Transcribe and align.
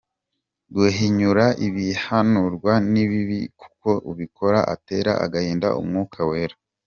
Guhinyura 0.75 1.45
ibihanurwa 1.67 2.73
ni 2.91 3.03
bibi 3.09 3.39
kuko 3.59 3.89
ubikora 4.11 4.59
atera 4.73 5.11
agahinda 5.25 5.69
Umwuka 5.81 6.19
Wera. 6.29 6.55